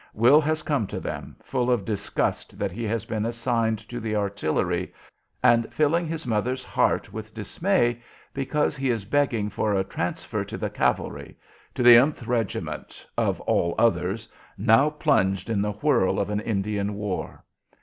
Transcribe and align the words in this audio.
Will 0.15 0.41
has 0.41 0.63
come 0.63 0.87
to 0.87 0.99
them, 0.99 1.35
full 1.43 1.69
of 1.69 1.85
disgust 1.85 2.57
that 2.57 2.71
he 2.71 2.85
has 2.85 3.05
been 3.05 3.23
assigned 3.23 3.77
to 3.87 3.99
the 3.99 4.15
artillery, 4.15 4.91
and 5.43 5.71
filling 5.71 6.07
his 6.07 6.25
mother's 6.25 6.63
heart 6.63 7.13
with 7.13 7.35
dismay 7.35 8.01
because 8.33 8.75
he 8.75 8.89
is 8.89 9.05
begging 9.05 9.47
for 9.47 9.75
a 9.75 9.83
transfer 9.83 10.43
to 10.43 10.57
the 10.57 10.71
cavalry, 10.71 11.37
to 11.75 11.83
the 11.83 11.93
th 12.15 12.23
Regiment, 12.23 13.05
of 13.15 13.39
all 13.41 13.75
others, 13.77 14.27
now 14.57 14.89
plunged 14.89 15.51
in 15.51 15.61
the 15.61 15.73
whirl 15.73 16.19
of 16.19 16.31
an 16.31 16.39
Indian 16.39 16.95
war. 16.95 17.43